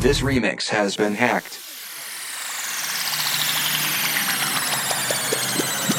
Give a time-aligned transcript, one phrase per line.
[0.00, 1.58] This remix has been hacked.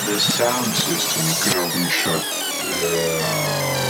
[0.07, 2.25] The sound system gonna be shut
[2.81, 3.80] down.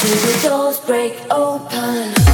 [0.00, 2.27] till the doors break open.